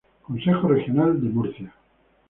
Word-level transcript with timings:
Consejo 0.23 0.67
Regional 0.67 1.21
de 1.21 1.29
Murcia 1.29 1.75